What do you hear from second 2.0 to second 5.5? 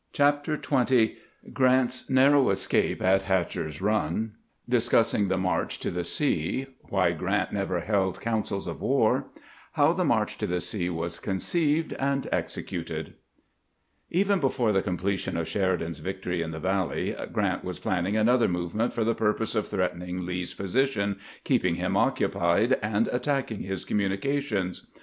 naebow escape at hatcher's run— discussing the